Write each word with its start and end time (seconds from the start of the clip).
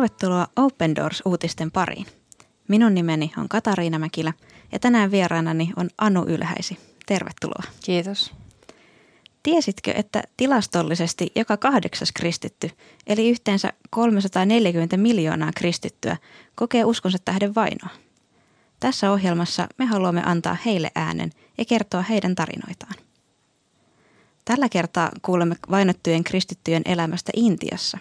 Tervetuloa 0.00 0.48
Open 0.56 0.96
Doors-uutisten 0.96 1.70
pariin. 1.70 2.06
Minun 2.68 2.94
nimeni 2.94 3.32
on 3.36 3.48
Katariina 3.48 3.98
Mäkilä 3.98 4.32
ja 4.72 4.78
tänään 4.78 5.10
vieraanani 5.10 5.72
on 5.76 5.90
Anu 5.98 6.24
Ylhäisi. 6.26 6.78
Tervetuloa. 7.06 7.62
Kiitos. 7.84 8.32
Tiesitkö, 9.42 9.92
että 9.96 10.22
tilastollisesti 10.36 11.32
joka 11.36 11.56
kahdeksas 11.56 12.12
kristitty, 12.12 12.70
eli 13.06 13.30
yhteensä 13.30 13.72
340 13.90 14.96
miljoonaa 14.96 15.50
kristittyä, 15.56 16.16
kokee 16.54 16.84
uskonsa 16.84 17.18
tähden 17.24 17.54
vainoa? 17.54 17.90
Tässä 18.80 19.10
ohjelmassa 19.10 19.68
me 19.78 19.86
haluamme 19.86 20.22
antaa 20.26 20.56
heille 20.64 20.90
äänen 20.94 21.30
ja 21.58 21.64
kertoa 21.64 22.02
heidän 22.02 22.34
tarinoitaan. 22.34 22.94
Tällä 24.44 24.68
kertaa 24.68 25.10
kuulemme 25.22 25.56
vainottujen 25.70 26.24
kristittyjen 26.24 26.82
elämästä 26.84 27.32
Intiassa. 27.36 27.98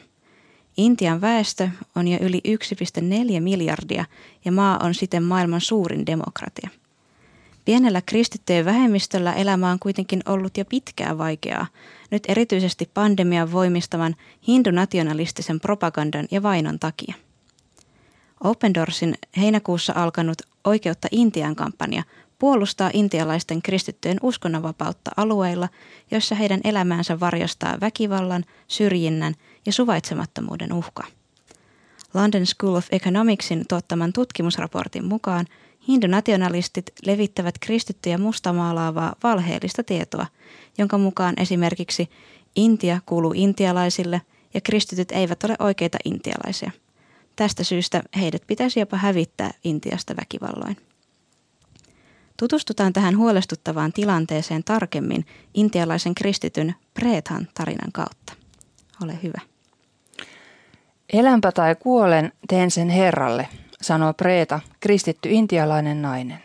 Intian 0.80 1.22
väestö 1.22 1.70
on 1.96 2.08
jo 2.08 2.18
yli 2.22 2.42
1,4 2.48 3.42
miljardia 3.42 4.06
ja 4.46 4.52
maa 4.52 4.80
on 4.84 4.94
siten 4.94 5.24
maailman 5.24 5.62
suurin 5.62 6.06
demokratia. 6.06 6.70
Pienellä 7.66 8.02
kristittyjen 8.06 8.66
vähemmistöllä 8.66 9.34
elämä 9.34 9.72
on 9.72 9.80
kuitenkin 9.80 10.22
ollut 10.26 10.58
jo 10.58 10.66
pitkään 10.66 11.18
vaikeaa, 11.18 11.68
nyt 12.12 12.24
erityisesti 12.28 12.90
pandemian 12.94 13.52
voimistavan 13.52 14.16
hindunationalistisen 14.48 15.60
propagandan 15.60 16.28
ja 16.32 16.44
vainon 16.44 16.80
takia. 16.80 17.16
Open 18.44 18.74
Doorsin 18.74 19.16
heinäkuussa 19.38 19.94
alkanut 19.96 20.42
Oikeutta 20.64 21.08
Intian 21.12 21.56
kampanja 21.56 22.04
puolustaa 22.40 22.90
intialaisten 22.94 23.62
kristittyjen 23.62 24.18
uskonnonvapautta 24.22 25.12
alueilla, 25.18 25.70
joissa 26.12 26.36
heidän 26.36 26.62
elämäänsä 26.64 27.20
varjostaa 27.20 27.78
väkivallan, 27.82 28.46
syrjinnän 28.68 29.36
ja 29.70 29.74
suvaitsemattomuuden 29.74 30.74
uhka. 30.74 31.04
London 32.14 32.46
School 32.46 32.76
of 32.76 32.88
Economicsin 32.92 33.66
tuottaman 33.70 34.14
tutkimusraportin 34.14 35.06
mukaan 35.06 35.46
hindunationalistit 35.88 36.86
levittävät 37.06 37.56
kristittyjä 37.60 38.18
mustamaalaavaa 38.18 39.16
valheellista 39.24 39.84
tietoa, 39.84 40.26
jonka 40.78 40.98
mukaan 40.98 41.34
esimerkiksi 41.38 42.10
Intia 42.56 43.02
kuuluu 43.06 43.34
intialaisille 43.36 44.22
ja 44.54 44.62
kristityt 44.62 45.12
eivät 45.12 45.44
ole 45.44 45.56
oikeita 45.60 45.98
intialaisia. 46.06 46.72
Tästä 47.36 47.64
syystä 47.64 48.04
heidät 48.20 48.44
pitäisi 48.48 48.80
jopa 48.80 48.98
hävittää 48.98 49.52
Intiasta 49.64 50.16
väkivalloin. 50.16 50.78
Tutustutaan 52.38 52.94
tähän 52.94 53.18
huolestuttavaan 53.18 53.94
tilanteeseen 53.94 54.64
tarkemmin 54.64 55.26
intialaisen 55.54 56.16
kristityn 56.16 56.76
Preethan 56.94 57.48
tarinan 57.54 57.92
kautta. 57.92 58.34
Ole 59.04 59.20
hyvä. 59.24 59.49
Elänpä 61.14 61.52
tai 61.52 61.76
kuolen, 61.76 62.32
teen 62.48 62.72
sen 62.72 62.90
Herralle, 62.90 63.48
sanoo 63.82 64.14
Preeta, 64.14 64.60
kristitty 64.80 65.30
intialainen 65.32 66.02
nainen. 66.02 66.44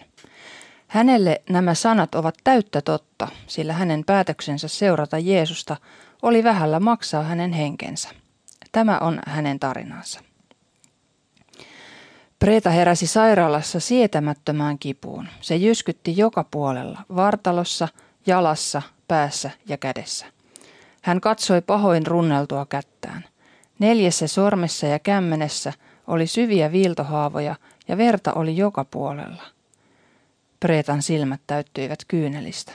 Hänelle 0.88 1.42
nämä 1.50 1.74
sanat 1.74 2.14
ovat 2.14 2.34
täyttä 2.44 2.80
totta, 2.80 3.28
sillä 3.46 3.72
hänen 3.72 4.04
päätöksensä 4.04 4.68
seurata 4.68 5.18
Jeesusta 5.18 5.76
oli 6.22 6.44
vähällä 6.44 6.80
maksaa 6.80 7.22
hänen 7.22 7.52
henkensä. 7.52 8.08
Tämä 8.72 8.98
on 8.98 9.20
hänen 9.26 9.60
tarinansa. 9.60 10.20
Preeta 12.38 12.70
heräsi 12.70 13.06
sairaalassa 13.06 13.80
sietämättömään 13.80 14.78
kipuun. 14.78 15.28
Se 15.40 15.56
jyskytti 15.56 16.16
joka 16.16 16.44
puolella, 16.50 17.00
vartalossa, 17.16 17.88
jalassa, 18.26 18.82
päässä 19.08 19.50
ja 19.68 19.76
kädessä. 19.76 20.26
Hän 21.02 21.20
katsoi 21.20 21.60
pahoin 21.62 22.06
runneltua 22.06 22.66
kättään. 22.66 23.24
Neljässä 23.78 24.26
sormessa 24.26 24.86
ja 24.86 24.98
kämmenessä 24.98 25.72
oli 26.06 26.26
syviä 26.26 26.72
viiltohaavoja 26.72 27.56
ja 27.88 27.96
verta 27.96 28.32
oli 28.32 28.56
joka 28.56 28.84
puolella. 28.84 29.42
Preetan 30.60 31.02
silmät 31.02 31.40
täyttyivät 31.46 31.98
kyynelistä. 32.08 32.72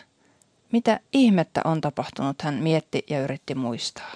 Mitä 0.72 1.00
ihmettä 1.14 1.62
on 1.66 1.82
tapahtunut, 1.82 2.42
hän 2.42 2.56
mietti 2.56 3.06
ja 3.10 3.22
yritti 3.22 3.56
muistaa. 3.56 4.12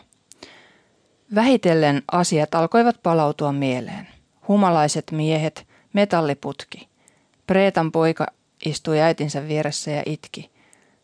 Vähitellen 1.35 2.03
asiat 2.11 2.55
alkoivat 2.55 2.99
palautua 3.03 3.51
mieleen 3.51 4.07
humalaiset 4.47 5.11
miehet, 5.11 5.67
metalliputki. 5.93 6.87
Preetan 7.47 7.91
poika 7.91 8.27
istui 8.65 9.01
äitinsä 9.01 9.47
vieressä 9.47 9.91
ja 9.91 10.03
itki. 10.05 10.51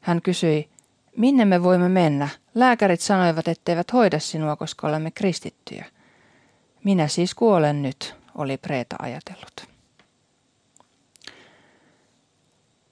Hän 0.02 0.22
kysyi, 0.22 0.70
minne 1.18 1.46
me 1.46 1.64
voimme 1.64 1.90
mennä? 1.90 2.30
Lääkärit 2.60 3.02
sanoivat, 3.02 3.48
etteivät 3.48 3.94
hoida 3.94 4.20
sinua, 4.20 4.56
koska 4.56 4.88
olemme 4.88 5.12
kristittyjä. 5.12 5.86
Minä 6.84 7.08
siis 7.08 7.36
kuolen 7.36 7.82
nyt, 7.82 8.16
oli 8.36 8.58
Preeta 8.58 8.96
ajatellut. 9.00 9.68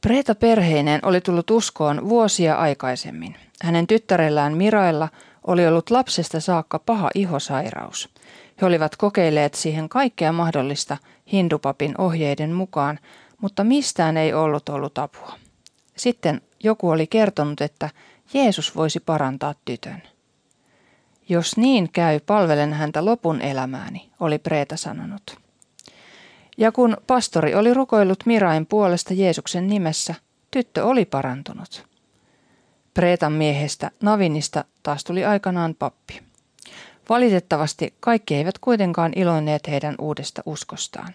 Preeta 0.01 0.35
perheineen 0.35 0.99
oli 1.03 1.21
tullut 1.21 1.51
uskoon 1.51 2.09
vuosia 2.09 2.55
aikaisemmin. 2.55 3.35
Hänen 3.61 3.87
tyttärellään 3.87 4.57
Mirailla 4.57 5.09
oli 5.47 5.67
ollut 5.67 5.89
lapsesta 5.89 6.39
saakka 6.39 6.79
paha 6.79 7.09
ihosairaus. 7.15 8.09
He 8.61 8.65
olivat 8.65 8.95
kokeilleet 8.95 9.53
siihen 9.53 9.89
kaikkea 9.89 10.31
mahdollista 10.31 10.97
hindupapin 11.31 11.95
ohjeiden 11.97 12.51
mukaan, 12.51 12.99
mutta 13.41 13.63
mistään 13.63 14.17
ei 14.17 14.33
ollut 14.33 14.69
ollut 14.69 14.97
apua. 14.97 15.33
Sitten 15.97 16.41
joku 16.63 16.89
oli 16.89 17.07
kertonut, 17.07 17.61
että 17.61 17.89
Jeesus 18.33 18.75
voisi 18.75 18.99
parantaa 18.99 19.55
tytön. 19.65 20.01
Jos 21.29 21.57
niin 21.57 21.91
käy, 21.91 22.19
palvelen 22.19 22.73
häntä 22.73 23.05
lopun 23.05 23.41
elämääni, 23.41 24.09
oli 24.19 24.37
Preeta 24.37 24.77
sanonut. 24.77 25.37
Ja 26.57 26.71
kun 26.71 26.97
pastori 27.07 27.55
oli 27.55 27.73
rukoillut 27.73 28.25
Mirain 28.25 28.65
puolesta 28.65 29.13
Jeesuksen 29.13 29.67
nimessä, 29.67 30.15
tyttö 30.51 30.85
oli 30.85 31.05
parantunut. 31.05 31.87
Preetan 32.93 33.33
miehestä 33.33 33.91
Navinista 34.01 34.65
taas 34.83 35.03
tuli 35.03 35.25
aikanaan 35.25 35.75
pappi. 35.79 36.21
Valitettavasti 37.09 37.93
kaikki 37.99 38.35
eivät 38.35 38.59
kuitenkaan 38.59 39.13
iloinneet 39.15 39.67
heidän 39.67 39.95
uudesta 39.99 40.41
uskostaan. 40.45 41.13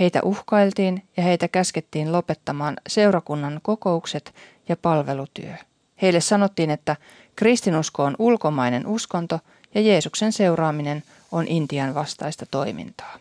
Heitä 0.00 0.20
uhkailtiin 0.22 1.02
ja 1.16 1.22
heitä 1.22 1.48
käskettiin 1.48 2.12
lopettamaan 2.12 2.76
seurakunnan 2.88 3.60
kokoukset 3.62 4.34
ja 4.68 4.76
palvelutyö. 4.76 5.54
Heille 6.02 6.20
sanottiin, 6.20 6.70
että 6.70 6.96
kristinusko 7.36 8.04
on 8.04 8.16
ulkomainen 8.18 8.86
uskonto 8.86 9.40
ja 9.74 9.80
Jeesuksen 9.80 10.32
seuraaminen 10.32 11.02
on 11.32 11.48
Intian 11.48 11.94
vastaista 11.94 12.46
toimintaa. 12.50 13.18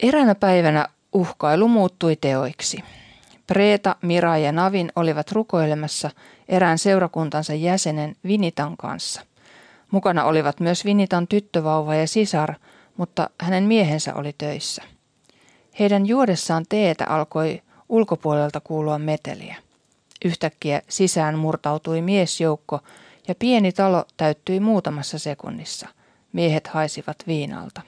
Eräänä 0.00 0.34
päivänä 0.34 0.88
uhkailu 1.12 1.68
muuttui 1.68 2.16
teoiksi. 2.16 2.84
Preeta, 3.46 3.96
Mira 4.02 4.38
ja 4.38 4.52
Navin 4.52 4.92
olivat 4.96 5.32
rukoilemassa 5.32 6.10
erään 6.48 6.78
seurakuntansa 6.78 7.54
jäsenen 7.54 8.16
Vinitan 8.24 8.76
kanssa– 8.76 9.22
Mukana 9.92 10.24
olivat 10.24 10.60
myös 10.60 10.84
Vinitan 10.84 11.28
tyttövauva 11.28 11.94
ja 11.94 12.08
sisar, 12.08 12.54
mutta 12.96 13.30
hänen 13.40 13.64
miehensä 13.64 14.14
oli 14.14 14.34
töissä. 14.38 14.82
Heidän 15.78 16.06
juodessaan 16.06 16.64
teetä 16.68 17.06
alkoi 17.08 17.62
ulkopuolelta 17.88 18.60
kuulua 18.60 18.98
meteliä. 18.98 19.56
Yhtäkkiä 20.24 20.82
sisään 20.88 21.38
murtautui 21.38 22.02
miesjoukko 22.02 22.80
ja 23.28 23.34
pieni 23.34 23.72
talo 23.72 24.04
täyttyi 24.16 24.60
muutamassa 24.60 25.18
sekunnissa. 25.18 25.88
Miehet 26.32 26.66
haisivat 26.66 27.16
viinalta. 27.26 27.82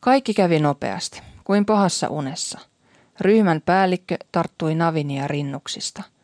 Kaikki 0.00 0.34
kävi 0.34 0.58
nopeasti, 0.58 1.22
kuin 1.44 1.66
pahassa 1.66 2.08
unessa. 2.08 2.58
Ryhmän 3.20 3.62
päällikkö 3.66 4.16
tarttui 4.32 4.74
Navinia 4.74 5.28
rinnuksista– 5.28 6.02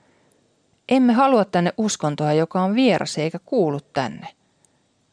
emme 0.90 1.12
halua 1.12 1.44
tänne 1.44 1.72
uskontoa, 1.76 2.32
joka 2.32 2.62
on 2.62 2.74
vieras 2.74 3.18
eikä 3.18 3.38
kuulu 3.44 3.80
tänne. 3.80 4.28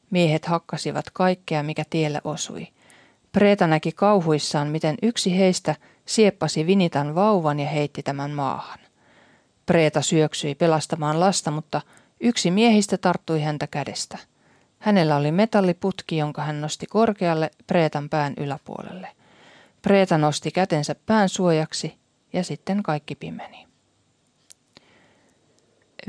Miehet 0.09 0.45
hakkasivat 0.45 1.05
kaikkea, 1.13 1.63
mikä 1.63 1.83
tielle 1.89 2.21
osui. 2.23 2.67
Preeta 3.31 3.67
näki 3.67 3.91
kauhuissaan, 3.91 4.67
miten 4.67 4.95
yksi 5.01 5.37
heistä 5.37 5.75
sieppasi 6.07 6.67
Vinitan 6.67 7.15
vauvan 7.15 7.59
ja 7.59 7.67
heitti 7.67 8.03
tämän 8.03 8.31
maahan. 8.31 8.79
Preeta 9.65 10.01
syöksyi 10.01 10.55
pelastamaan 10.55 11.19
lasta, 11.19 11.51
mutta 11.51 11.81
yksi 12.19 12.51
miehistä 12.51 12.97
tarttui 12.97 13.41
häntä 13.41 13.67
kädestä. 13.67 14.17
Hänellä 14.79 15.15
oli 15.15 15.31
metalliputki, 15.31 16.17
jonka 16.17 16.41
hän 16.41 16.61
nosti 16.61 16.85
korkealle 16.85 17.51
Preetan 17.67 18.09
pään 18.09 18.33
yläpuolelle. 18.37 19.07
Preeta 19.81 20.17
nosti 20.17 20.51
kätensä 20.51 20.95
pään 21.05 21.29
suojaksi 21.29 21.97
ja 22.33 22.43
sitten 22.43 22.83
kaikki 22.83 23.15
pimeni. 23.15 23.67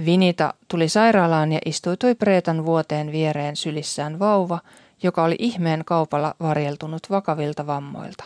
Vinita 0.04 0.54
tuli 0.68 0.88
sairaalaan 0.88 1.52
ja 1.52 1.58
istuutui 1.64 2.14
Preetan 2.14 2.66
vuoteen 2.66 3.12
viereen 3.12 3.56
sylissään 3.56 4.18
vauva, 4.18 4.60
joka 5.02 5.24
oli 5.24 5.36
ihmeen 5.38 5.84
kaupalla 5.84 6.34
varjeltunut 6.40 7.10
vakavilta 7.10 7.66
vammoilta. 7.66 8.24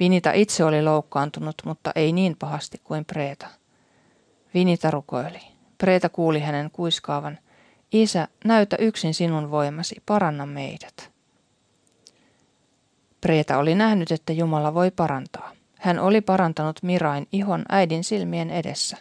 Vinita 0.00 0.32
itse 0.32 0.64
oli 0.64 0.82
loukkaantunut, 0.82 1.54
mutta 1.64 1.92
ei 1.94 2.12
niin 2.12 2.36
pahasti 2.38 2.80
kuin 2.84 3.04
Preeta. 3.04 3.46
Vinita 4.54 4.90
rukoili. 4.90 5.40
Preeta 5.78 6.08
kuuli 6.08 6.40
hänen 6.40 6.70
kuiskaavan, 6.70 7.38
Isä, 7.92 8.28
näytä 8.44 8.76
yksin 8.78 9.14
sinun 9.14 9.50
voimasi, 9.50 10.02
paranna 10.06 10.46
meidät. 10.46 11.10
Preeta 13.20 13.58
oli 13.58 13.74
nähnyt, 13.74 14.12
että 14.12 14.32
Jumala 14.32 14.74
voi 14.74 14.90
parantaa. 14.90 15.52
Hän 15.78 15.98
oli 15.98 16.20
parantanut 16.20 16.82
Mirain 16.82 17.28
ihon 17.32 17.64
äidin 17.68 18.04
silmien 18.04 18.50
edessä. 18.50 18.96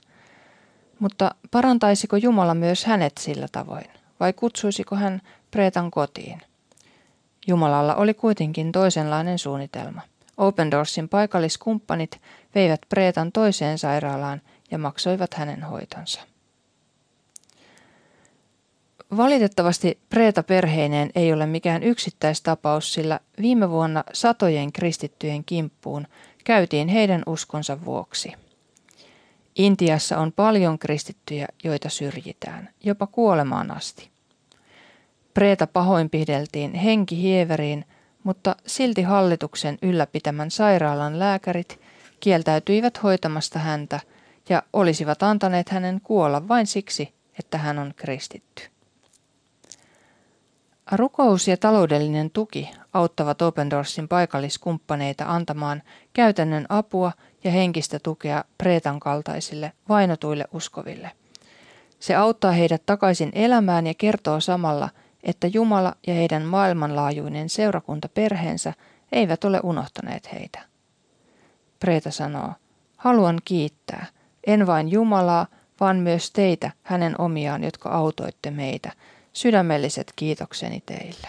Mutta 1.00 1.36
parantaisiko 1.51 2.18
Jumala 2.18 2.54
myös 2.54 2.86
hänet 2.86 3.18
sillä 3.18 3.48
tavoin, 3.51 3.86
vai 4.19 4.34
kutsuisiko 4.34 4.96
hän 4.96 5.22
Preetan 5.51 5.92
kotiin? 5.92 6.42
Jumalalla 7.48 7.96
oli 7.96 8.13
kuitenkin 8.13 8.72
toisenlainen 8.72 9.40
suunnitelma. 9.40 10.01
Open 10.39 10.71
Doorsin 10.71 11.09
paikalliskumppanit 11.09 12.21
veivät 12.56 12.81
Preetan 12.89 13.31
toiseen 13.31 13.77
sairaalaan 13.77 14.41
ja 14.71 14.77
maksoivat 14.77 15.33
hänen 15.33 15.63
hoitonsa. 15.63 16.21
Valitettavasti 19.18 20.00
Preeta 20.09 20.44
perheineen 20.44 21.09
ei 21.15 21.33
ole 21.33 21.45
mikään 21.45 21.83
yksittäistapaus, 21.83 22.94
sillä 22.94 23.19
viime 23.41 23.69
vuonna 23.69 24.03
satojen 24.13 24.71
kristittyjen 24.71 25.44
kimppuun 25.44 26.07
käytiin 26.44 26.88
heidän 26.88 27.24
uskonsa 27.25 27.86
vuoksi. 27.86 28.33
Intiassa 29.56 30.18
on 30.18 30.31
paljon 30.31 30.80
kristittyjä, 30.80 31.47
joita 31.63 31.89
syrjitään, 31.89 32.69
jopa 32.83 33.07
kuolemaan 33.07 33.71
asti. 33.71 34.09
Preeta 35.33 35.68
pahoinpihdeltiin 35.68 36.74
henkihieveriin, 36.74 37.86
mutta 38.29 38.55
silti 38.65 39.01
hallituksen 39.01 39.77
ylläpitämän 39.81 40.51
sairaalan 40.51 41.19
lääkärit 41.19 41.79
kieltäytyivät 42.19 43.03
hoitamasta 43.03 43.59
häntä 43.59 43.99
ja 44.49 44.63
olisivat 44.73 45.23
antaneet 45.23 45.69
hänen 45.69 46.01
kuolla 46.03 46.47
vain 46.47 46.67
siksi, 46.67 47.13
että 47.39 47.57
hän 47.57 47.79
on 47.79 47.93
kristitty. 47.95 48.63
Rukous 50.91 51.47
ja 51.47 51.57
taloudellinen 51.57 52.31
tuki 52.31 52.71
auttavat 52.93 53.41
Open 53.41 53.69
Doorsin 53.69 54.07
paikalliskumppaneita 54.07 55.25
antamaan 55.27 55.83
käytännön 56.13 56.65
apua 56.69 57.11
ja 57.43 57.51
henkistä 57.51 57.99
tukea 57.99 58.43
Preetan 58.57 58.99
kaltaisille 58.99 59.71
vainotuille 59.89 60.45
uskoville. 60.53 61.11
Se 61.99 62.15
auttaa 62.15 62.51
heidät 62.51 62.85
takaisin 62.85 63.31
elämään 63.33 63.87
ja 63.87 63.93
kertoo 63.93 64.39
samalla, 64.39 64.89
että 65.24 65.48
Jumala 65.48 65.95
ja 66.07 66.13
heidän 66.13 66.44
maailmanlaajuinen 66.44 67.50
seurakunta 67.50 68.10
perheensä 68.10 68.74
eivät 69.12 69.44
ole 69.44 69.60
unohtaneet 69.63 70.33
heitä. 70.33 70.60
Preeta 71.80 72.12
sanoo, 72.12 72.54
haluan 72.98 73.39
kiittää, 73.45 74.06
en 74.48 74.68
vain 74.68 74.92
Jumalaa, 74.92 75.48
vaan 75.80 75.98
myös 75.98 76.31
teitä, 76.31 76.71
hänen 76.83 77.21
omiaan, 77.21 77.63
jotka 77.63 77.89
autoitte 77.89 78.51
meitä– 78.51 78.92
Sydämelliset 79.33 80.13
kiitokseni 80.16 80.83
teille. 80.86 81.27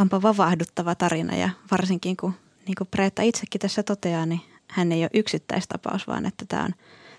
Onpa 0.00 0.22
vavahduttava 0.22 0.94
tarina 0.94 1.36
ja 1.36 1.50
varsinkin 1.70 2.16
kun, 2.16 2.34
niin 2.66 2.74
kuin 2.78 2.88
Preetta 2.90 3.22
itsekin 3.22 3.60
tässä 3.60 3.82
toteaa, 3.82 4.26
niin 4.26 4.40
hän 4.68 4.92
ei 4.92 5.02
ole 5.02 5.10
yksittäistapaus, 5.14 6.06
vaan 6.06 6.26
että 6.26 6.44
tämä 6.48 6.64
on, 6.64 6.74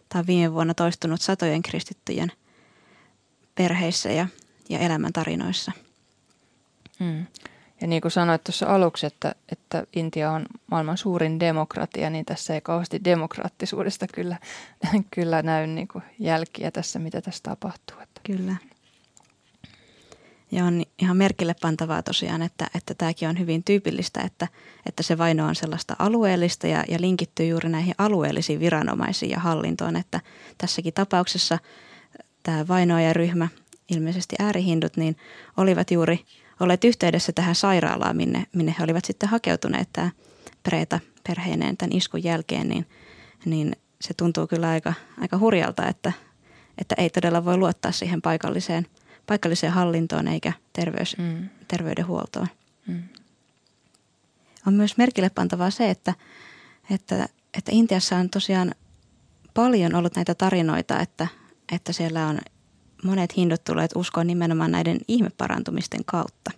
tämä 0.10 0.20
on 0.20 0.28
viime 0.28 0.54
vuonna 0.54 0.74
toistunut 0.74 1.22
satojen 1.22 1.62
kristittyjen 1.62 2.32
perheissä 3.56 4.12
ja, 4.12 4.28
ja 4.70 4.80
elämäntarinoissa. 4.80 5.72
Hmm. 7.00 7.26
Ja 7.82 7.88
niin 7.88 8.02
kuin 8.02 8.12
sanoit 8.12 8.44
tuossa 8.44 8.66
aluksi, 8.66 9.06
että, 9.06 9.36
että 9.52 9.84
Intia 9.96 10.32
on 10.32 10.46
maailman 10.72 10.98
suurin 10.98 11.40
demokratia, 11.40 12.10
niin 12.10 12.26
tässä 12.26 12.54
ei 12.54 12.62
kauheasti 12.62 13.04
demokraattisuudesta 13.04 14.08
kyllä, 14.08 14.38
kyllä 15.16 15.42
näy 15.42 15.68
niin 15.68 15.88
kuin 15.88 16.04
jälkiä 16.20 16.72
tässä, 16.72 17.00
mitä 17.00 17.22
tässä 17.22 17.44
tapahtuu. 17.44 17.98
Kyllä. 18.24 18.56
Ja 20.52 20.66
on 20.66 20.84
ihan 21.00 21.18
merkille 21.18 21.56
pantavaa 21.62 22.04
tosiaan, 22.04 22.42
että, 22.42 22.68
että 22.76 22.94
tämäkin 22.94 23.30
on 23.30 23.40
hyvin 23.40 23.64
tyypillistä, 23.64 24.22
että, 24.22 24.48
että 24.86 25.04
se 25.04 25.18
vaino 25.18 25.46
on 25.46 25.56
sellaista 25.56 25.96
alueellista 26.00 26.68
ja, 26.68 26.84
ja 26.88 27.02
linkittyy 27.02 27.46
juuri 27.46 27.70
näihin 27.70 27.96
alueellisiin 27.98 28.60
viranomaisiin 28.60 29.30
ja 29.30 29.40
hallintoon, 29.40 29.96
että 29.96 30.22
tässäkin 30.58 30.94
tapauksessa 30.94 31.60
tämä 32.44 32.68
vainoajaryhmä, 32.68 33.48
ilmeisesti 33.90 34.36
äärihindut, 34.40 34.98
niin 34.98 35.18
olivat 35.58 35.92
juuri 35.92 36.26
olleet 36.60 36.84
yhteydessä 36.84 37.32
tähän 37.32 37.56
sairaalaan, 37.56 38.18
minne, 38.18 38.46
minne 38.54 38.76
he 38.80 38.84
olivat 38.84 39.06
sitten 39.06 39.30
hakeutuneet 39.30 39.90
tämä 39.94 40.12
Preeta 40.64 41.00
perheineen 41.28 41.78
tämän 41.78 41.98
iskun 41.98 42.24
jälkeen, 42.24 42.70
niin, 42.70 42.86
niin 43.46 43.76
se 44.02 44.14
tuntuu 44.14 44.48
kyllä 44.48 44.70
aika, 44.70 44.94
aika 45.22 45.38
hurjalta, 45.38 45.88
että, 45.88 46.12
että 46.78 46.96
ei 46.98 47.10
todella 47.10 47.46
voi 47.46 47.58
luottaa 47.58 47.92
siihen 47.92 48.22
paikalliseen– 48.22 48.88
paikalliseen 49.30 49.74
hallintoon 49.74 50.28
eikä 50.28 50.54
terveys, 50.74 51.18
mm. 51.18 51.50
terveydenhuoltoon. 51.68 52.48
Mm. 52.88 53.04
On 54.68 54.74
myös 54.74 54.98
merkille 54.98 55.30
pantavaa 55.30 55.72
se, 55.72 55.90
että, 55.90 56.14
että, 56.90 57.30
että 57.54 57.72
Intiassa 57.72 58.16
on 58.16 58.30
tosiaan 58.30 58.76
paljon 59.54 59.96
ollut 59.96 60.16
näitä 60.16 60.36
tarinoita, 60.36 61.00
että, 61.00 61.28
että 61.72 61.94
siellä 61.94 62.28
on 62.28 62.40
monet 63.04 63.38
hindut 63.38 63.64
tulleet 63.64 63.92
uskoon 63.96 64.28
nimenomaan 64.28 64.72
näiden 64.72 64.98
ihmeparantumisten 65.08 66.06
kautta. 66.06 66.52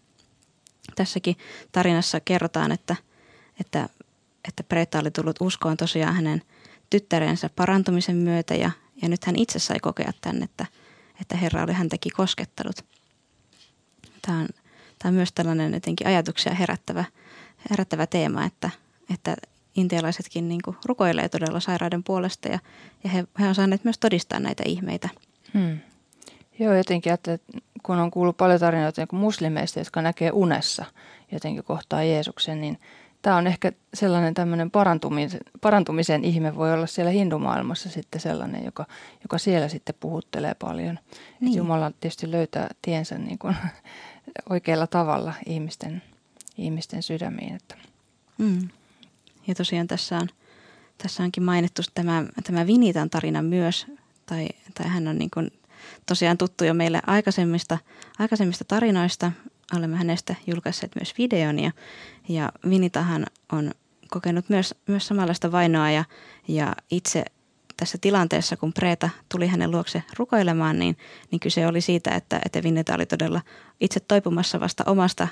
Tässäkin 0.96 1.38
tarinassa 1.72 2.20
kerrotaan, 2.20 2.72
että, 2.72 2.96
että, 3.60 3.90
että 4.48 4.64
Preta 4.64 5.00
oli 5.00 5.12
tullut 5.12 5.42
uskoon 5.42 5.78
tosiaan 5.78 6.16
hänen 6.16 6.42
tyttärensä 6.90 7.50
parantumisen 7.56 8.16
myötä 8.16 8.56
ja, 8.56 8.72
ja 9.02 9.10
nyt 9.10 9.26
hän 9.26 9.36
itse 9.36 9.60
sai 9.60 9.80
kokea 9.80 10.12
tämän, 10.22 10.44
että– 10.44 10.66
että 11.22 11.38
Herra 11.38 11.64
oli 11.64 11.74
häntäkin 11.74 12.12
koskettanut. 12.16 12.86
Tämä 14.22 14.40
on, 14.40 14.48
tämä 15.00 15.10
on 15.10 15.14
myös 15.14 15.32
tällainen 15.32 15.74
jotenkin 15.74 16.08
ajatuksia 16.08 16.54
herättävä, 16.54 17.06
herättävä 17.70 18.08
teema, 18.08 18.46
että, 18.46 18.70
että 19.14 19.36
intialaisetkin 19.76 20.50
niin 20.50 20.62
kuin 20.66 20.78
rukoilee 20.86 21.30
todella 21.30 21.60
sairauden 21.60 22.04
puolesta 22.04 22.48
ja, 22.48 22.60
ja 23.04 23.10
he, 23.10 23.24
he 23.40 23.48
on 23.48 23.56
saaneet 23.56 23.84
myös 23.84 23.98
todistaa 23.98 24.40
näitä 24.40 24.64
ihmeitä. 24.66 25.10
Hmm. 25.54 25.78
Joo, 26.62 26.74
jotenkin, 26.74 27.14
että 27.14 27.40
kun 27.84 28.00
on 28.00 28.12
kuullut 28.12 28.38
paljon 28.38 28.60
tarinoita 28.60 29.02
niin 29.02 29.22
muslimeista, 29.22 29.80
jotka 29.80 30.02
näkee 30.02 30.32
unessa 30.32 30.86
jotenkin 31.32 31.64
kohtaa 31.64 32.04
Jeesuksen, 32.04 32.62
niin 32.62 32.80
tämä 33.22 33.36
on 33.36 33.48
ehkä 33.48 33.72
sellainen 33.94 34.34
tämmöinen 34.34 34.72
parantumisen, 34.72 35.40
parantumisen 35.62 36.26
ihme 36.26 36.56
voi 36.56 36.74
olla 36.74 36.88
siellä 36.88 37.12
hindumaailmassa 37.12 37.90
sitten 37.90 38.22
sellainen, 38.22 38.66
joka, 38.66 38.86
joka 39.24 39.38
siellä 39.38 39.68
sitten 39.68 39.96
puhuttelee 40.00 40.54
paljon. 40.54 41.00
Niin. 41.40 41.58
Jumala 41.58 41.92
tietysti 42.00 42.32
löytää 42.32 42.68
tiensä 42.82 43.18
niin 43.18 43.40
kuin 43.40 43.56
oikealla 44.50 44.88
tavalla 44.88 45.34
ihmisten, 45.46 46.02
ihmisten 46.58 47.04
sydämiin. 47.04 47.56
Että. 47.56 47.76
Mm. 48.38 48.70
Ja 49.48 49.56
tosiaan 49.56 49.88
tässä, 49.88 50.18
on, 50.18 50.28
tässä 50.98 51.24
onkin 51.24 51.44
mainittu 51.44 51.82
tämä, 51.94 52.26
tämä 52.44 52.68
Vinitan 52.68 53.10
tarina 53.10 53.42
myös, 53.42 53.88
tai, 54.26 54.48
tai 54.74 54.88
hän 54.88 55.08
on 55.08 55.18
niin 55.18 55.32
kuin 55.34 55.52
tosiaan 56.06 56.38
tuttu 56.38 56.64
jo 56.64 56.74
meille 56.74 57.02
aikaisemmista, 57.08 57.78
aikaisemmista 58.20 58.66
tarinoista 58.66 59.32
olemme 59.78 59.98
hänestä 59.98 60.36
julkaisseet 60.48 60.92
myös 60.96 61.14
videon 61.18 61.60
ja, 61.60 61.72
ja 62.30 62.52
Vinitahan 62.70 63.26
on 63.52 63.72
kokenut 64.10 64.50
myös, 64.50 64.76
myös 64.88 65.08
samanlaista 65.08 65.52
vainoa 65.52 65.92
ja, 65.92 66.04
ja 66.48 66.76
itse 66.92 67.26
tässä 67.78 67.98
tilanteessa, 68.02 68.58
kun 68.58 68.74
Preeta 68.74 69.10
tuli 69.32 69.48
hänen 69.48 69.72
luokse 69.72 70.04
rukoilemaan, 70.18 70.80
niin, 70.80 70.98
niin 71.32 71.40
kyse 71.40 71.68
oli 71.68 71.82
siitä, 71.82 72.12
että, 72.16 72.42
että 72.46 72.64
Vinita 72.64 72.96
oli 72.96 73.06
todella 73.06 73.42
itse 73.80 74.00
toipumassa 74.00 74.60
vasta 74.60 74.84
omasta, 74.88 75.28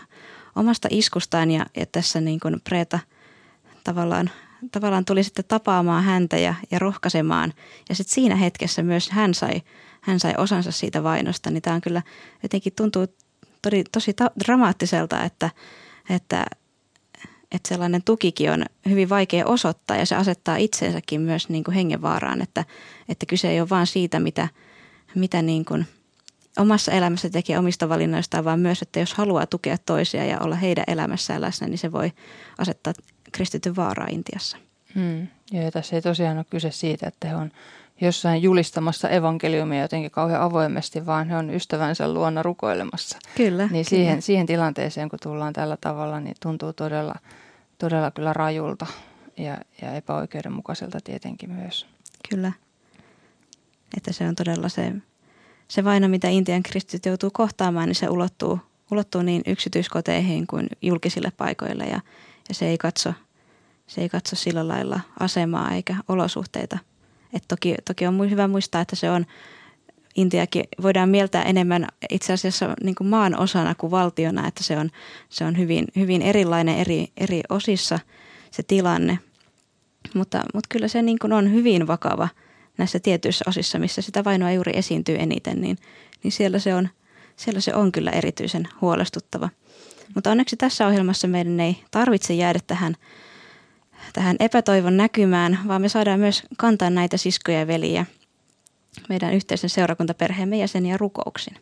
omasta 0.55 0.87
iskustaan 0.91 1.51
ja, 1.51 1.65
ja 1.77 1.85
tässä 1.85 2.21
niin 2.21 2.39
kuin 2.39 2.61
Preeta 2.63 2.99
tavallaan, 3.83 4.29
tavallaan 4.71 5.05
tuli 5.05 5.23
sitten 5.23 5.45
tapaamaan 5.47 6.03
häntä 6.03 6.37
ja, 6.37 6.55
ja 6.71 6.79
rohkaisemaan. 6.79 7.53
Ja 7.89 7.95
sitten 7.95 8.13
siinä 8.13 8.35
hetkessä 8.35 8.83
myös 8.83 9.09
hän 9.09 9.33
sai, 9.33 9.61
hän 10.01 10.19
sai 10.19 10.33
osansa 10.37 10.71
siitä 10.71 11.03
vainosta, 11.03 11.51
niin 11.51 11.61
tämä 11.61 11.75
on 11.75 11.81
kyllä 11.81 12.01
jotenkin 12.43 12.73
tuntuu 12.75 13.07
tosi, 13.61 13.83
tosi 13.91 14.13
ta- 14.13 14.31
dramaattiselta, 14.45 15.23
että, 15.23 15.49
että, 16.09 16.45
että 17.51 17.69
sellainen 17.69 18.03
tukikin 18.03 18.51
on 18.51 18.65
hyvin 18.89 19.09
vaikea 19.09 19.45
osoittaa 19.45 19.97
ja 19.97 20.05
se 20.05 20.15
asettaa 20.15 20.57
itsensäkin 20.57 21.21
myös 21.21 21.49
niin 21.49 21.63
kuin 21.63 21.75
hengenvaaraan, 21.75 22.41
että, 22.41 22.65
että 23.09 23.25
kyse 23.25 23.49
ei 23.49 23.61
ole 23.61 23.69
vain 23.69 23.87
siitä, 23.87 24.19
mitä, 24.19 24.47
mitä 25.15 25.41
niin 25.41 25.65
kuin 25.65 25.87
omassa 26.57 26.91
elämässä 26.91 27.29
tekee 27.29 27.57
omista 27.57 27.89
valinnoistaan, 27.89 28.45
vaan 28.45 28.59
myös, 28.59 28.81
että 28.81 28.99
jos 28.99 29.13
haluaa 29.13 29.47
tukea 29.47 29.77
toisia 29.77 30.25
ja 30.25 30.39
olla 30.39 30.55
heidän 30.55 30.83
elämässään 30.87 31.41
läsnä, 31.41 31.67
niin 31.67 31.77
se 31.77 31.91
voi 31.91 32.11
asettaa 32.57 32.93
kristityn 33.31 33.75
vaaraa 33.75 34.07
Intiassa. 34.11 34.57
Hmm. 34.95 35.27
Ja 35.51 35.71
tässä 35.71 35.95
ei 35.95 36.01
tosiaan 36.01 36.37
ole 36.37 36.45
kyse 36.49 36.71
siitä, 36.71 37.07
että 37.07 37.27
he 37.27 37.35
on 37.35 37.51
jossain 38.01 38.41
julistamassa 38.41 39.09
evankeliumia 39.09 39.81
jotenkin 39.81 40.11
kauhean 40.11 40.41
avoimesti, 40.41 41.05
vaan 41.05 41.29
he 41.29 41.35
on 41.35 41.49
ystävänsä 41.49 42.13
luona 42.13 42.43
rukoilemassa. 42.43 43.19
Kyllä. 43.35 43.63
Niin 43.63 43.69
kyllä. 43.69 43.83
Siihen, 43.83 44.21
siihen 44.21 44.45
tilanteeseen, 44.45 45.09
kun 45.09 45.19
tullaan 45.23 45.53
tällä 45.53 45.77
tavalla, 45.81 46.19
niin 46.19 46.35
tuntuu 46.41 46.73
todella, 46.73 47.15
todella 47.77 48.11
kyllä 48.11 48.33
rajulta 48.33 48.85
ja, 49.37 49.57
ja 49.81 49.93
epäoikeudenmukaiselta 49.93 50.99
tietenkin 51.03 51.51
myös. 51.51 51.87
Kyllä. 52.29 52.51
Että 53.97 54.13
se 54.13 54.27
on 54.27 54.35
todella 54.35 54.69
se, 54.69 54.93
se 55.67 55.83
vaino, 55.83 56.07
mitä 56.07 56.27
Intian 56.27 56.63
kristityt 56.63 57.05
joutuu 57.05 57.29
kohtaamaan, 57.33 57.87
niin 57.87 57.95
se 57.95 58.09
ulottuu, 58.09 58.59
ulottuu 58.91 59.21
niin 59.21 59.41
yksityiskoteihin 59.47 60.47
kuin 60.47 60.67
julkisille 60.81 61.31
paikoille 61.37 61.83
ja, 61.83 62.01
ja 62.49 62.55
se, 62.55 62.67
ei 62.67 62.77
katso, 62.77 63.13
se 63.87 64.01
ei 64.01 64.09
katso 64.09 64.35
sillä 64.35 64.67
lailla 64.67 64.99
asemaa 65.19 65.71
eikä 65.71 65.95
olosuhteita. 66.07 66.77
Et 67.33 67.43
toki, 67.47 67.75
toki 67.85 68.07
on 68.07 68.29
hyvä 68.29 68.47
muistaa, 68.47 68.81
että 68.81 68.95
se 68.95 69.11
on 69.11 69.25
Intiakin 70.15 70.63
voidaan 70.81 71.09
mieltää 71.09 71.43
enemmän 71.43 71.87
itse 72.09 72.33
asiassa 72.33 72.75
niin 72.83 72.95
kuin 72.95 73.07
maan 73.07 73.39
osana 73.39 73.75
kuin 73.75 73.91
valtiona, 73.91 74.47
että 74.47 74.63
se 74.63 74.77
on, 74.77 74.89
se 75.29 75.45
on 75.45 75.57
hyvin, 75.57 75.85
hyvin 75.95 76.21
erilainen 76.21 76.77
eri, 76.77 77.07
eri 77.17 77.41
osissa 77.49 77.99
se 78.51 78.63
tilanne. 78.63 79.19
Mutta, 80.15 80.43
mutta 80.53 80.67
kyllä 80.69 80.87
se 80.87 81.01
niin 81.01 81.19
kuin 81.19 81.33
on 81.33 81.53
hyvin 81.53 81.87
vakava 81.87 82.29
näissä 82.77 82.99
tietyissä 82.99 83.45
osissa, 83.47 83.79
missä 83.79 84.01
sitä 84.01 84.23
vainoa 84.23 84.51
juuri 84.51 84.71
esiintyy 84.75 85.15
eniten, 85.19 85.61
niin, 85.61 85.77
niin 86.23 86.31
siellä, 86.31 86.59
se 86.59 86.75
on, 86.75 86.89
siellä 87.35 87.61
se 87.61 87.75
on 87.75 87.91
kyllä 87.91 88.11
erityisen 88.11 88.67
huolestuttava. 88.81 89.49
Mutta 90.15 90.31
onneksi 90.31 90.55
tässä 90.57 90.87
ohjelmassa 90.87 91.27
meidän 91.27 91.59
ei 91.59 91.83
tarvitse 91.91 92.33
jäädä 92.33 92.59
tähän, 92.67 92.95
tähän 94.13 94.35
epätoivon 94.39 94.97
näkymään, 94.97 95.59
vaan 95.67 95.81
me 95.81 95.89
saadaan 95.89 96.19
myös 96.19 96.43
kantaa 96.57 96.89
näitä 96.89 97.17
siskoja 97.17 97.59
ja 97.59 97.67
veliä– 97.67 98.05
meidän 99.09 99.33
yhteisen 99.33 99.69
seurakuntaperheemme 99.69 100.57
jäseniä 100.57 100.97
rukouksin. 100.97 101.55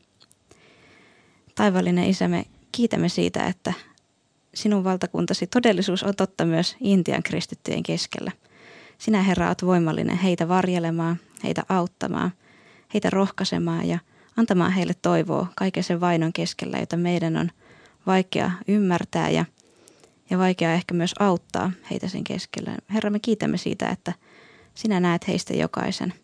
Taivallinen 1.56 2.10
Isä, 2.10 2.28
me 2.28 2.46
kiitämme 2.72 3.10
siitä, 3.10 3.48
että 3.48 3.74
sinun 4.54 4.84
valtakuntasi 4.84 5.48
todellisuus 5.48 6.04
on 6.04 6.16
totta 6.16 6.46
myös 6.46 6.76
Intian 6.82 7.24
kristittyjen 7.24 7.84
keskellä. 7.84 8.32
Sinä 8.98 9.24
Herra 9.24 9.48
olet 9.48 9.66
voimallinen 9.66 10.18
heitä 10.18 10.48
varjelemaan, 10.48 11.20
heitä 11.44 11.64
auttamaan, 11.70 12.32
heitä 12.94 13.10
rohkaisemaan 13.10 13.88
ja 13.88 14.00
antamaan 14.38 14.72
heille 14.72 14.94
toivoa 15.02 15.48
kaiken 15.56 15.84
sen 15.84 16.02
vainon 16.02 16.34
keskellä, 16.34 16.78
jota 16.78 16.98
meidän 16.98 17.38
on 17.38 17.52
vaikea 18.08 18.52
ymmärtää 18.68 19.30
ja, 19.30 19.46
ja 20.30 20.38
vaikea 20.38 20.74
ehkä 20.74 20.94
myös 20.94 21.14
auttaa 21.20 21.72
heitä 21.92 22.08
sen 22.08 22.24
keskellä. 22.24 22.78
Herra, 22.94 23.10
me 23.10 23.20
kiitämme 23.20 23.58
siitä, 23.58 23.90
että 23.90 24.14
sinä 24.76 25.00
näet 25.00 25.28
heistä 25.28 25.54
jokaisen– 25.54 26.14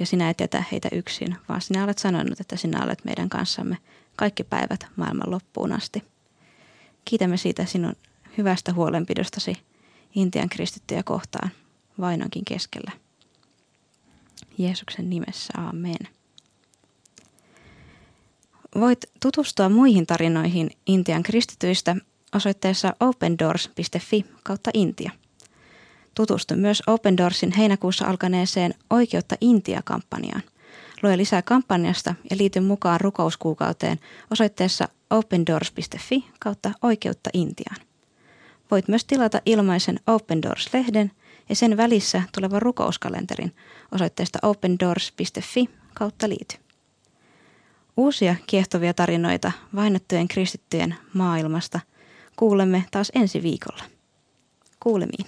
ja 0.00 0.06
sinä 0.06 0.30
et 0.30 0.40
jätä 0.40 0.64
heitä 0.72 0.88
yksin, 0.92 1.36
vaan 1.48 1.60
sinä 1.60 1.84
olet 1.84 1.98
sanonut, 1.98 2.40
että 2.40 2.56
sinä 2.56 2.84
olet 2.84 3.04
meidän 3.04 3.28
kanssamme 3.28 3.78
kaikki 4.16 4.44
päivät 4.44 4.86
maailman 4.96 5.30
loppuun 5.30 5.72
asti. 5.72 6.04
Kiitämme 7.04 7.36
siitä 7.36 7.64
sinun 7.64 7.96
hyvästä 8.38 8.72
huolenpidostasi 8.72 9.56
Intian 10.14 10.48
kristittyjä 10.48 11.02
kohtaan 11.02 11.50
vainonkin 12.00 12.44
keskellä. 12.44 12.92
Jeesuksen 14.58 15.10
nimessä, 15.10 15.52
amen. 15.56 16.08
Voit 18.74 19.04
tutustua 19.22 19.68
muihin 19.68 20.06
tarinoihin 20.06 20.70
Intian 20.86 21.22
kristityistä 21.22 21.96
osoitteessa 22.34 22.94
opendoors.fi 23.00 24.24
kautta 24.42 24.70
Intia. 24.74 25.10
Tutustu 26.14 26.56
myös 26.56 26.82
Open 26.86 27.16
Doorsin 27.16 27.52
heinäkuussa 27.52 28.06
alkaneeseen 28.06 28.74
Oikeutta 28.90 29.36
Intia-kampanjaan. 29.40 30.42
Lue 31.02 31.16
lisää 31.16 31.42
kampanjasta 31.42 32.14
ja 32.30 32.36
liity 32.36 32.60
mukaan 32.60 33.00
rukouskuukauteen 33.00 33.98
osoitteessa 34.30 34.88
opendoors.fi 35.10 36.24
kautta 36.40 36.72
Oikeutta 36.82 37.30
Intiaan. 37.32 37.76
Voit 38.70 38.88
myös 38.88 39.04
tilata 39.04 39.40
ilmaisen 39.46 40.00
Open 40.06 40.42
Doors-lehden 40.42 41.10
ja 41.48 41.54
sen 41.54 41.76
välissä 41.76 42.22
tulevan 42.34 42.62
rukouskalenterin 42.62 43.54
osoitteesta 43.92 44.38
opendoors.fi 44.42 45.68
kautta 45.94 46.28
liity. 46.28 46.56
Uusia 47.96 48.36
kiehtovia 48.46 48.94
tarinoita 48.94 49.52
vainottujen 49.74 50.28
kristittyjen 50.28 50.94
maailmasta 51.14 51.80
kuulemme 52.40 52.84
taas 52.90 53.12
ensi 53.14 53.42
viikolla. 53.42 53.84
Kuulemiin. 54.82 55.26